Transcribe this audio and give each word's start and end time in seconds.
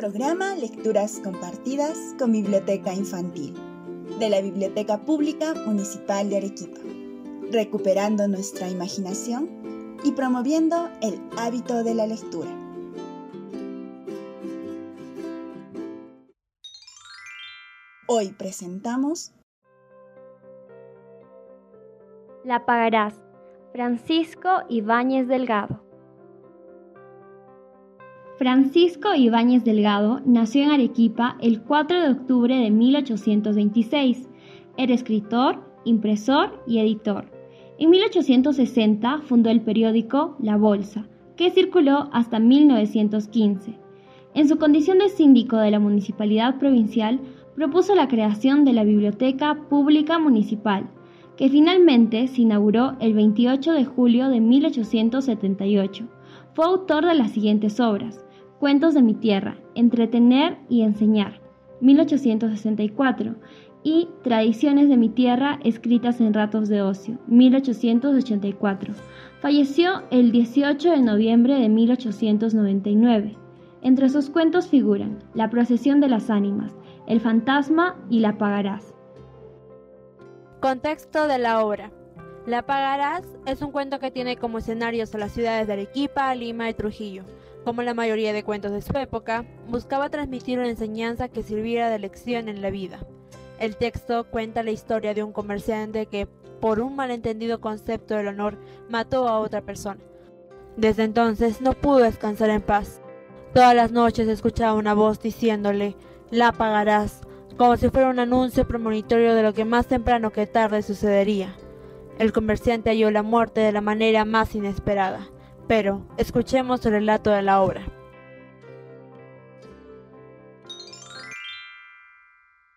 programa 0.00 0.56
Lecturas 0.56 1.20
Compartidas 1.22 2.14
con 2.18 2.32
Biblioteca 2.32 2.94
Infantil 2.94 3.54
de 4.18 4.30
la 4.30 4.40
Biblioteca 4.40 5.04
Pública 5.04 5.52
Municipal 5.66 6.30
de 6.30 6.38
Arequipa, 6.38 6.80
recuperando 7.52 8.26
nuestra 8.26 8.70
imaginación 8.70 9.98
y 10.02 10.12
promoviendo 10.12 10.88
el 11.02 11.20
hábito 11.36 11.84
de 11.84 11.94
la 11.94 12.06
lectura. 12.06 12.48
Hoy 18.06 18.32
presentamos 18.38 19.34
La 22.42 22.64
pagarás, 22.64 23.20
Francisco 23.74 24.62
Ibáñez 24.70 25.28
Delgado. 25.28 25.89
Francisco 28.40 29.14
Ibáñez 29.14 29.64
Delgado 29.64 30.22
nació 30.24 30.62
en 30.62 30.70
Arequipa 30.70 31.36
el 31.42 31.60
4 31.60 32.00
de 32.00 32.08
octubre 32.08 32.56
de 32.56 32.70
1826. 32.70 34.30
Era 34.78 34.94
escritor, 34.94 35.62
impresor 35.84 36.64
y 36.66 36.78
editor. 36.78 37.30
En 37.78 37.90
1860 37.90 39.20
fundó 39.26 39.50
el 39.50 39.60
periódico 39.60 40.38
La 40.40 40.56
Bolsa, 40.56 41.06
que 41.36 41.50
circuló 41.50 42.08
hasta 42.14 42.38
1915. 42.38 43.78
En 44.32 44.48
su 44.48 44.56
condición 44.56 45.00
de 45.00 45.10
síndico 45.10 45.58
de 45.58 45.72
la 45.72 45.78
Municipalidad 45.78 46.58
Provincial, 46.58 47.20
propuso 47.54 47.94
la 47.94 48.08
creación 48.08 48.64
de 48.64 48.72
la 48.72 48.84
Biblioteca 48.84 49.66
Pública 49.68 50.18
Municipal, 50.18 50.88
que 51.36 51.50
finalmente 51.50 52.26
se 52.26 52.40
inauguró 52.40 52.96
el 53.00 53.12
28 53.12 53.72
de 53.72 53.84
julio 53.84 54.30
de 54.30 54.40
1878. 54.40 56.08
Fue 56.54 56.64
autor 56.64 57.04
de 57.04 57.14
las 57.14 57.32
siguientes 57.32 57.80
obras: 57.80 58.24
Cuentos 58.60 58.92
de 58.92 59.00
mi 59.00 59.14
tierra, 59.14 59.56
Entretener 59.74 60.58
y 60.68 60.82
enseñar, 60.82 61.40
1864, 61.80 63.36
y 63.82 64.10
Tradiciones 64.22 64.90
de 64.90 64.98
mi 64.98 65.08
tierra 65.08 65.58
escritas 65.64 66.20
en 66.20 66.34
ratos 66.34 66.68
de 66.68 66.82
ocio, 66.82 67.16
1884. 67.26 68.92
Falleció 69.40 70.02
el 70.10 70.30
18 70.30 70.90
de 70.90 71.00
noviembre 71.00 71.54
de 71.54 71.70
1899. 71.70 73.34
Entre 73.80 74.10
sus 74.10 74.28
cuentos 74.28 74.68
figuran 74.68 75.24
La 75.32 75.48
procesión 75.48 76.00
de 76.00 76.10
las 76.10 76.28
ánimas, 76.28 76.74
El 77.06 77.20
fantasma 77.20 77.96
y 78.10 78.20
La 78.20 78.36
pagarás. 78.36 78.92
Contexto 80.60 81.26
de 81.28 81.38
la 81.38 81.64
obra. 81.64 81.90
La 82.46 82.62
pagarás 82.62 83.24
es 83.46 83.62
un 83.62 83.70
cuento 83.70 83.98
que 83.98 84.10
tiene 84.10 84.36
como 84.36 84.58
escenarios 84.58 85.14
a 85.14 85.18
las 85.18 85.32
ciudades 85.32 85.66
de 85.66 85.74
Arequipa, 85.74 86.34
Lima 86.34 86.68
y 86.68 86.74
Trujillo 86.74 87.24
como 87.64 87.82
la 87.82 87.94
mayoría 87.94 88.32
de 88.32 88.44
cuentos 88.44 88.72
de 88.72 88.82
su 88.82 88.96
época, 88.96 89.44
buscaba 89.68 90.08
transmitir 90.08 90.58
una 90.58 90.68
enseñanza 90.68 91.28
que 91.28 91.42
sirviera 91.42 91.90
de 91.90 91.98
lección 91.98 92.48
en 92.48 92.62
la 92.62 92.70
vida. 92.70 93.00
El 93.58 93.76
texto 93.76 94.24
cuenta 94.24 94.62
la 94.62 94.70
historia 94.70 95.12
de 95.12 95.22
un 95.22 95.32
comerciante 95.32 96.06
que, 96.06 96.26
por 96.60 96.80
un 96.80 96.96
malentendido 96.96 97.60
concepto 97.60 98.14
del 98.14 98.28
honor, 98.28 98.56
mató 98.88 99.28
a 99.28 99.38
otra 99.38 99.60
persona. 99.60 100.00
Desde 100.76 101.04
entonces 101.04 101.60
no 101.60 101.74
pudo 101.74 101.98
descansar 101.98 102.48
en 102.50 102.62
paz. 102.62 103.02
Todas 103.52 103.74
las 103.74 103.92
noches 103.92 104.28
escuchaba 104.28 104.74
una 104.74 104.94
voz 104.94 105.20
diciéndole, 105.20 105.96
la 106.30 106.52
pagarás, 106.52 107.20
como 107.58 107.76
si 107.76 107.90
fuera 107.90 108.08
un 108.08 108.18
anuncio 108.18 108.66
premonitorio 108.66 109.34
de 109.34 109.42
lo 109.42 109.52
que 109.52 109.64
más 109.64 109.86
temprano 109.86 110.30
que 110.30 110.46
tarde 110.46 110.82
sucedería. 110.82 111.54
El 112.20 112.32
comerciante 112.32 112.90
halló 112.90 113.10
la 113.10 113.24
muerte 113.24 113.60
de 113.60 113.72
la 113.72 113.80
manera 113.80 114.24
más 114.24 114.54
inesperada 114.54 115.28
pero 115.70 116.04
escuchemos 116.16 116.84
el 116.84 116.90
relato 116.90 117.30
de 117.30 117.42
la 117.42 117.62
obra. 117.62 117.86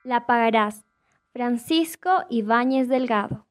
La 0.03 0.27
pagarás. 0.27 0.86
Francisco 1.33 2.11
Ibáñez 2.30 2.89
Delgado. 2.89 3.48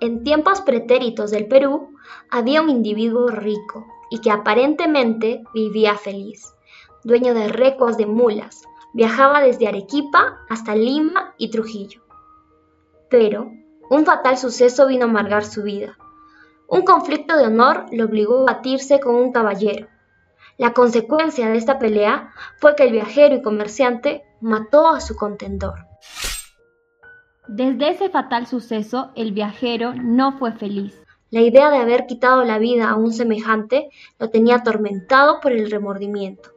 En 0.00 0.22
tiempos 0.22 0.60
pretéritos 0.60 1.32
del 1.32 1.48
Perú 1.48 1.96
había 2.30 2.62
un 2.62 2.70
individuo 2.70 3.26
rico 3.26 3.84
y 4.08 4.20
que 4.20 4.30
aparentemente 4.30 5.42
vivía 5.52 5.96
feliz. 5.96 6.54
Dueño 7.02 7.34
de 7.34 7.48
recuas 7.48 7.96
de 7.96 8.06
mulas, 8.06 8.62
viajaba 8.92 9.40
desde 9.40 9.66
Arequipa 9.66 10.38
hasta 10.48 10.76
Lima 10.76 11.34
y 11.38 11.50
Trujillo. 11.50 12.03
Pero 13.16 13.52
un 13.90 14.04
fatal 14.04 14.36
suceso 14.36 14.88
vino 14.88 15.04
a 15.04 15.08
amargar 15.08 15.44
su 15.44 15.62
vida. 15.62 15.96
Un 16.66 16.82
conflicto 16.82 17.36
de 17.36 17.46
honor 17.46 17.86
le 17.92 18.02
obligó 18.02 18.40
a 18.40 18.54
batirse 18.54 18.98
con 18.98 19.14
un 19.14 19.30
caballero. 19.30 19.86
La 20.58 20.72
consecuencia 20.72 21.48
de 21.48 21.56
esta 21.56 21.78
pelea 21.78 22.32
fue 22.58 22.74
que 22.74 22.82
el 22.82 22.90
viajero 22.90 23.36
y 23.36 23.42
comerciante 23.42 24.24
mató 24.40 24.88
a 24.88 25.00
su 25.00 25.14
contendor. 25.14 25.86
Desde 27.46 27.90
ese 27.90 28.10
fatal 28.10 28.48
suceso, 28.48 29.12
el 29.14 29.30
viajero 29.30 29.94
no 29.94 30.36
fue 30.36 30.50
feliz. 30.50 31.00
La 31.30 31.40
idea 31.40 31.70
de 31.70 31.76
haber 31.76 32.06
quitado 32.06 32.44
la 32.44 32.58
vida 32.58 32.90
a 32.90 32.96
un 32.96 33.12
semejante 33.12 33.90
lo 34.18 34.30
tenía 34.30 34.56
atormentado 34.56 35.38
por 35.38 35.52
el 35.52 35.70
remordimiento. 35.70 36.50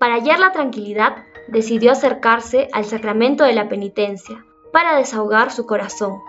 Para 0.00 0.14
hallar 0.14 0.40
la 0.40 0.50
tranquilidad, 0.50 1.14
decidió 1.46 1.92
acercarse 1.92 2.66
al 2.72 2.86
sacramento 2.86 3.44
de 3.44 3.52
la 3.52 3.68
penitencia 3.68 4.44
para 4.72 4.96
desahogar 4.96 5.52
su 5.52 5.66
corazón. 5.66 6.20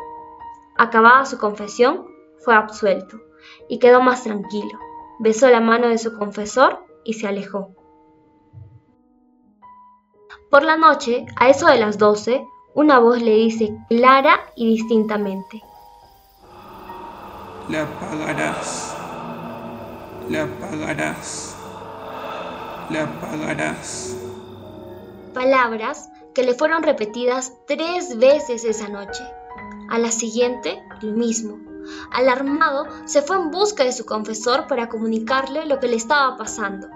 Acabada 0.78 1.26
su 1.26 1.38
confesión, 1.38 2.06
fue 2.44 2.56
absuelto 2.56 3.18
y 3.70 3.80
quedó 3.80 4.02
más 4.02 4.24
tranquilo. 4.24 4.78
Besó 5.20 5.50
la 5.50 5.62
mano 5.62 5.88
de 5.88 5.98
su 5.98 6.18
confesor 6.18 6.86
y 7.04 7.14
se 7.14 7.28
alejó. 7.28 7.70
Por 10.50 10.64
la 10.64 10.78
noche, 10.78 11.26
a 11.38 11.50
eso 11.50 11.68
de 11.68 11.80
las 11.80 11.98
doce, 11.98 12.46
una 12.76 13.00
voz 13.00 13.22
le 13.22 13.36
dice 13.36 13.76
clara 13.90 14.40
y 14.56 14.68
distintamente. 14.68 15.64
La 17.70 17.86
pagarás. 18.00 18.98
La 20.30 20.48
pagarás. 20.60 21.58
La 22.90 23.08
pagarás. 23.20 24.18
Palabras 25.34 26.13
que 26.34 26.44
le 26.44 26.54
fueron 26.54 26.84
repetidas 26.84 27.54
tres 27.68 28.18
veces 28.18 28.66
esa 28.66 28.90
noche. 28.90 29.24
A 29.90 30.00
la 30.00 30.12
siguiente, 30.12 30.82
lo 31.02 31.12
mismo. 31.14 31.58
Alarmado, 32.12 32.86
se 33.06 33.22
fue 33.22 33.36
en 33.36 33.52
busca 33.52 33.84
de 33.84 33.92
su 33.92 34.06
confesor 34.06 34.68
para 34.68 34.90
comunicarle 34.90 35.66
lo 35.66 35.80
que 35.80 35.88
le 35.88 35.98
estaba 35.98 36.38
pasando. 36.38 36.88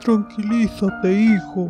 Tranquilízate, 0.00 1.12
hijo. 1.12 1.68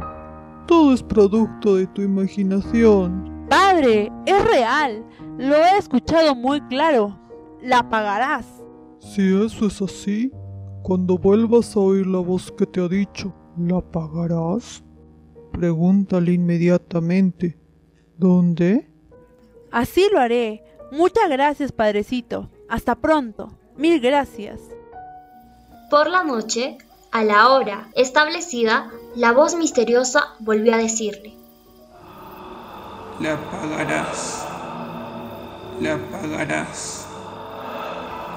Todo 0.66 0.94
es 0.94 1.02
producto 1.02 1.76
de 1.76 1.86
tu 1.88 2.02
imaginación. 2.02 3.46
Padre, 3.48 4.10
es 4.24 4.44
real. 4.44 5.04
Lo 5.38 5.56
he 5.56 5.78
escuchado 5.78 6.34
muy 6.34 6.60
claro. 6.68 7.18
La 7.60 7.88
pagarás. 7.88 8.46
Si 9.00 9.22
eso 9.44 9.66
es 9.66 9.82
así, 9.82 10.32
cuando 10.82 11.18
vuelvas 11.18 11.76
a 11.76 11.80
oír 11.80 12.06
la 12.06 12.18
voz 12.18 12.52
que 12.52 12.66
te 12.66 12.80
ha 12.80 12.88
dicho, 12.88 13.34
¿la 13.58 13.80
pagarás? 13.80 14.83
Pregúntale 15.54 16.32
inmediatamente. 16.32 17.56
¿Dónde? 18.16 18.90
Así 19.70 20.08
lo 20.12 20.18
haré. 20.18 20.64
Muchas 20.90 21.30
gracias, 21.30 21.70
padrecito. 21.70 22.50
Hasta 22.68 22.96
pronto. 22.96 23.52
Mil 23.76 24.00
gracias. 24.00 24.60
Por 25.90 26.10
la 26.10 26.24
noche, 26.24 26.78
a 27.12 27.22
la 27.22 27.50
hora 27.50 27.88
establecida, 27.94 28.90
la 29.14 29.30
voz 29.30 29.54
misteriosa 29.54 30.34
volvió 30.40 30.74
a 30.74 30.78
decirle. 30.78 31.34
La 33.20 33.38
pagarás. 33.50 34.46
La 35.80 35.98
pagarás. 36.10 37.06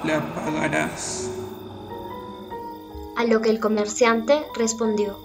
La 0.03 0.21
pagarás. 0.35 1.31
A 3.15 3.23
lo 3.23 3.41
que 3.41 3.49
el 3.49 3.59
comerciante 3.59 4.45
respondió. 4.55 5.17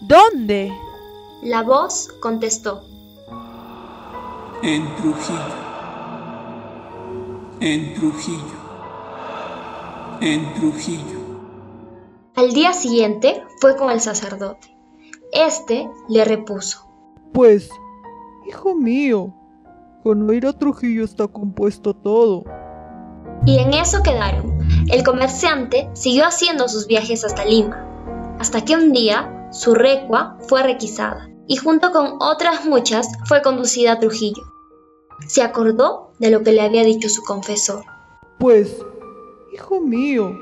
¿Dónde? 0.00 0.72
La 1.42 1.62
voz 1.62 2.08
contestó. 2.20 2.82
En 4.62 4.94
Trujillo 4.96 5.68
en 7.60 7.94
Trujillo, 7.94 8.38
en 10.20 10.54
Trujillo. 10.54 11.18
Al 12.36 12.52
día 12.52 12.72
siguiente 12.72 13.42
fue 13.60 13.76
con 13.76 13.90
el 13.90 14.00
sacerdote. 14.00 14.76
Este 15.32 15.90
le 16.08 16.24
repuso. 16.24 16.88
Pues, 17.32 17.68
hijo 18.48 18.76
mío, 18.76 19.34
con 20.04 20.32
ir 20.32 20.46
a 20.46 20.52
Trujillo 20.52 21.04
está 21.04 21.26
compuesto 21.26 21.94
todo. 21.94 22.44
Y 23.44 23.58
en 23.58 23.74
eso 23.74 24.02
quedaron. 24.02 24.58
El 24.88 25.02
comerciante 25.02 25.90
siguió 25.94 26.26
haciendo 26.26 26.68
sus 26.68 26.86
viajes 26.86 27.24
hasta 27.24 27.44
Lima, 27.44 28.36
hasta 28.38 28.64
que 28.64 28.76
un 28.76 28.92
día 28.92 29.37
su 29.50 29.74
recua 29.74 30.36
fue 30.48 30.62
requisada 30.62 31.30
y 31.46 31.56
junto 31.56 31.90
con 31.92 32.18
otras 32.20 32.66
muchas 32.66 33.08
fue 33.26 33.42
conducida 33.42 33.92
a 33.92 33.98
Trujillo. 33.98 34.42
Se 35.26 35.42
acordó 35.42 36.12
de 36.18 36.30
lo 36.30 36.42
que 36.42 36.52
le 36.52 36.60
había 36.60 36.84
dicho 36.84 37.08
su 37.08 37.22
confesor. 37.22 37.84
Pues, 38.38 38.76
hijo 39.52 39.80
mío, 39.80 40.36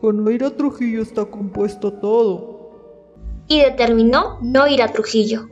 Con 0.00 0.24
no 0.24 0.30
ir 0.30 0.44
a 0.44 0.56
Trujillo 0.56 1.02
está 1.02 1.26
compuesto 1.26 1.92
todo. 1.92 2.70
Y 3.48 3.60
determinó 3.60 4.38
no 4.40 4.66
ir 4.66 4.82
a 4.82 4.88
Trujillo. 4.88 5.48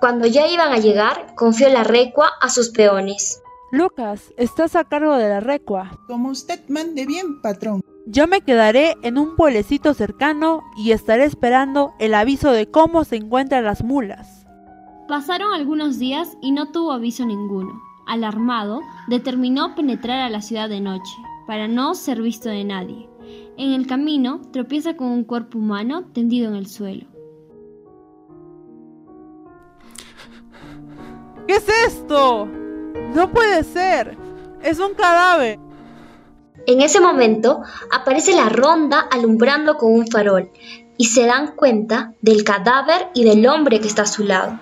Cuando 0.00 0.26
ya 0.26 0.48
iban 0.48 0.72
a 0.72 0.78
llegar, 0.78 1.34
confió 1.36 1.68
la 1.68 1.84
recua 1.84 2.30
a 2.40 2.48
sus 2.48 2.70
peones. 2.70 3.40
Lucas, 3.70 4.32
estás 4.36 4.74
a 4.74 4.82
cargo 4.82 5.14
de 5.14 5.28
la 5.28 5.38
recua. 5.38 5.92
Como 6.08 6.30
usted 6.30 6.58
mande 6.68 7.06
bien, 7.06 7.40
patrón. 7.40 7.82
Yo 8.06 8.26
me 8.26 8.40
quedaré 8.40 8.96
en 9.02 9.18
un 9.18 9.36
pueblecito 9.36 9.92
cercano 9.94 10.62
y 10.76 10.92
estaré 10.92 11.24
esperando 11.24 11.92
el 11.98 12.14
aviso 12.14 12.50
de 12.50 12.70
cómo 12.70 13.04
se 13.04 13.16
encuentran 13.16 13.64
las 13.64 13.84
mulas. 13.84 14.46
Pasaron 15.06 15.52
algunos 15.52 15.98
días 15.98 16.36
y 16.40 16.52
no 16.52 16.72
tuvo 16.72 16.92
aviso 16.92 17.26
ninguno. 17.26 17.80
Alarmado, 18.06 18.80
determinó 19.08 19.74
penetrar 19.74 20.20
a 20.20 20.30
la 20.30 20.40
ciudad 20.40 20.68
de 20.68 20.80
noche, 20.80 21.12
para 21.46 21.68
no 21.68 21.94
ser 21.94 22.22
visto 22.22 22.48
de 22.48 22.64
nadie. 22.64 23.08
En 23.56 23.72
el 23.72 23.86
camino 23.86 24.40
tropieza 24.50 24.96
con 24.96 25.08
un 25.08 25.24
cuerpo 25.24 25.58
humano 25.58 26.04
tendido 26.12 26.48
en 26.48 26.56
el 26.56 26.66
suelo. 26.66 27.06
¿Qué 31.46 31.56
es 31.56 31.68
esto? 31.86 32.46
No 33.14 33.30
puede 33.30 33.62
ser. 33.64 34.16
Es 34.62 34.80
un 34.80 34.94
cadáver. 34.94 35.58
En 36.66 36.82
ese 36.82 37.00
momento 37.00 37.62
aparece 37.90 38.34
la 38.34 38.48
ronda 38.48 39.00
alumbrando 39.00 39.76
con 39.76 39.92
un 39.92 40.06
farol 40.06 40.50
y 40.96 41.06
se 41.06 41.24
dan 41.24 41.56
cuenta 41.56 42.12
del 42.20 42.44
cadáver 42.44 43.08
y 43.14 43.24
del 43.24 43.46
hombre 43.46 43.80
que 43.80 43.88
está 43.88 44.02
a 44.02 44.06
su 44.06 44.24
lado. 44.24 44.58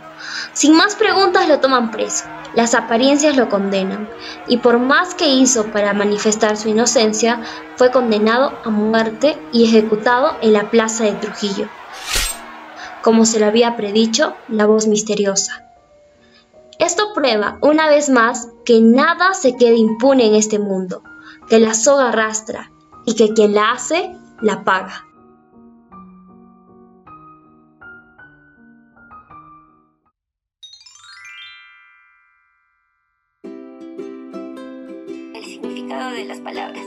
Sin 0.53 0.77
más 0.77 0.95
preguntas 0.95 1.49
lo 1.49 1.59
toman 1.59 1.91
preso, 1.91 2.27
las 2.55 2.75
apariencias 2.75 3.37
lo 3.37 3.49
condenan 3.49 4.09
y 4.47 4.59
por 4.59 4.79
más 4.79 5.15
que 5.15 5.29
hizo 5.29 5.67
para 5.67 5.93
manifestar 5.93 6.57
su 6.57 6.69
inocencia, 6.69 7.43
fue 7.77 7.91
condenado 7.91 8.53
a 8.65 8.71
muerte 8.71 9.37
y 9.53 9.65
ejecutado 9.65 10.37
en 10.41 10.53
la 10.53 10.71
plaza 10.71 11.05
de 11.05 11.13
Trujillo. 11.13 11.69
Como 13.03 13.25
se 13.25 13.41
lo 13.41 13.47
había 13.47 13.77
predicho, 13.77 14.35
la 14.49 14.67
voz 14.67 14.87
misteriosa. 14.87 15.65
Esto 16.79 17.13
prueba 17.15 17.59
una 17.61 17.89
vez 17.89 18.09
más 18.09 18.49
que 18.65 18.81
nada 18.81 19.35
se 19.35 19.57
queda 19.57 19.75
impune 19.75 20.27
en 20.27 20.35
este 20.37 20.61
mundo, 20.61 21.03
que 21.49 21.59
la 21.59 21.73
soga 21.75 22.09
arrastra 22.09 22.71
y 23.07 23.15
que 23.15 23.33
quien 23.33 23.55
la 23.55 23.73
hace, 23.73 24.15
la 24.43 24.65
paga. 24.65 25.07
El 35.35 35.45
significado 35.45 36.11
de 36.11 36.25
las 36.27 36.41
palabras. 36.41 36.85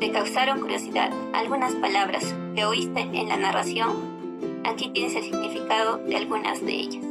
Te 0.00 0.10
causaron 0.10 0.60
curiosidad 0.60 1.10
algunas 1.34 1.74
palabras 1.74 2.34
que 2.54 2.64
oíste 2.64 3.00
en 3.00 3.28
la 3.28 3.36
narración. 3.36 4.20
Aquí 4.64 4.88
tienes 4.88 5.14
el 5.16 5.24
significado 5.24 5.98
de 5.98 6.16
algunas 6.16 6.64
de 6.64 6.72
ellas. 6.72 7.04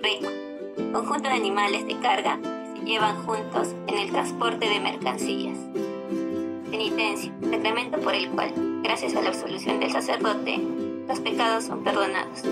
Rico, 0.00 0.28
conjunto 0.92 1.28
de 1.28 1.34
animales 1.34 1.84
de 1.86 1.98
carga 1.98 2.38
llevan 2.84 3.22
juntos 3.24 3.74
en 3.86 3.98
el 3.98 4.10
transporte 4.10 4.68
de 4.68 4.80
mercancías. 4.80 5.58
Penitencia, 6.70 7.32
sacramento 7.50 7.98
por 8.00 8.14
el 8.14 8.28
cual, 8.30 8.52
gracias 8.82 9.14
a 9.14 9.22
la 9.22 9.28
absolución 9.28 9.80
del 9.80 9.90
sacerdote, 9.90 10.60
los 11.08 11.20
pecados 11.20 11.64
son 11.64 11.82
perdonados. 11.84 12.42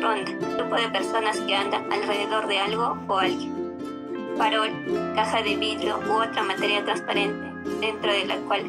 Ronda, 0.00 0.32
grupo 0.56 0.76
de 0.76 0.88
personas 0.88 1.38
que 1.40 1.54
andan 1.54 1.90
alrededor 1.92 2.46
de 2.46 2.58
algo 2.58 2.98
o 3.08 3.18
alguien. 3.18 3.52
Farol, 4.36 4.70
caja 5.14 5.42
de 5.42 5.56
vidrio 5.56 6.00
u 6.08 6.12
otra 6.12 6.42
materia 6.42 6.84
transparente 6.84 7.52
dentro 7.80 8.12
de 8.12 8.26
la 8.26 8.36
cual 8.38 8.62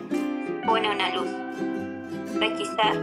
pone 0.66 0.90
una 0.90 1.16
luz. 1.16 1.28
Requisar, 2.40 2.96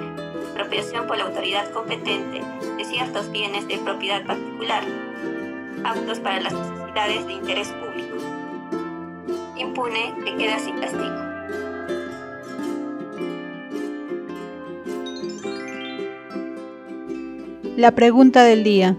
apropiación 0.53 1.07
por 1.07 1.19
la 1.19 1.25
autoridad 1.25 1.71
competente 1.73 2.43
de 2.77 2.85
ciertos 2.85 3.31
bienes 3.33 3.67
de 3.67 3.79
propiedad 3.79 4.25
particular, 4.25 4.85
aptos 5.85 6.21
para 6.21 6.41
las 6.41 6.55
de 6.95 7.33
interés 7.33 7.69
público. 7.69 8.17
Impune 9.59 10.15
que 10.25 10.37
queda 10.37 10.59
sin 10.59 10.79
castigo. 10.79 11.05
La 17.77 17.93
pregunta 17.93 18.45
del 18.45 18.63
día. 18.63 18.97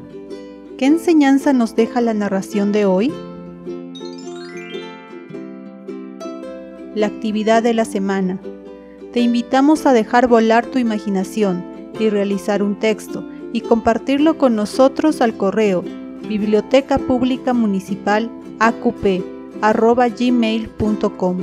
¿Qué 0.80 0.88
enseñanza 0.88 1.54
nos 1.54 1.76
deja 1.76 2.02
la 2.02 2.16
narración 2.16 2.72
de 2.72 2.86
hoy? 2.86 3.14
La 6.96 7.08
actividad 7.08 7.62
de 7.62 7.76
la 7.76 7.86
semana. 7.86 8.40
Te 9.14 9.20
invitamos 9.20 9.86
a 9.86 9.94
dejar 9.94 10.28
volar 10.28 10.66
tu 10.66 10.80
imaginación 10.80 11.64
y 12.00 12.10
realizar 12.10 12.64
un 12.64 12.80
texto 12.80 13.24
y 13.54 13.62
compartirlo 13.62 14.40
con 14.40 14.56
nosotros 14.56 15.22
al 15.22 15.38
correo 15.38 15.84
biblioteca 16.28 16.98
pública 16.98 17.54
municipal 17.54 18.30
gmail.com. 20.18 21.38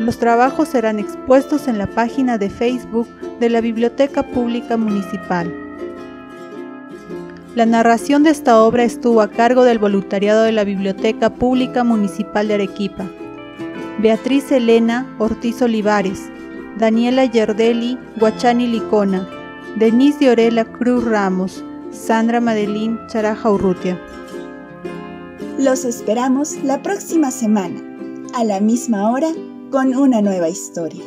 Los 0.00 0.18
trabajos 0.18 0.68
serán 0.68 0.98
expuestos 0.98 1.68
en 1.68 1.78
la 1.78 1.86
página 1.86 2.38
de 2.38 2.48
Facebook 2.48 3.06
de 3.38 3.50
la 3.50 3.60
Biblioteca 3.60 4.22
Pública 4.22 4.76
Municipal. 4.76 5.52
La 7.54 7.66
narración 7.66 8.22
de 8.22 8.30
esta 8.30 8.62
obra 8.62 8.84
estuvo 8.84 9.20
a 9.20 9.28
cargo 9.28 9.64
del 9.64 9.78
voluntariado 9.78 10.44
de 10.44 10.52
la 10.52 10.64
Biblioteca 10.64 11.30
Pública 11.30 11.84
Municipal 11.84 12.48
de 12.48 12.54
Arequipa. 12.54 13.04
Beatriz 13.98 14.50
Elena 14.52 15.06
Ortiz 15.18 15.60
Olivares, 15.60 16.30
Daniela 16.78 17.26
Yardeli 17.26 17.98
Guachani 18.16 18.66
Licona, 18.66 19.28
Denise 19.76 20.20
de 20.20 20.30
Orela 20.30 20.64
Cruz 20.64 21.04
Ramos, 21.04 21.64
Sandra 21.92 22.40
Madeline 22.40 22.98
Charaja 23.08 23.50
Urrutia. 23.50 24.00
Los 25.58 25.84
esperamos 25.84 26.56
la 26.62 26.82
próxima 26.82 27.32
semana, 27.32 27.82
a 28.34 28.44
la 28.44 28.60
misma 28.60 29.10
hora, 29.10 29.28
con 29.72 29.96
una 29.96 30.22
nueva 30.22 30.48
historia. 30.48 31.02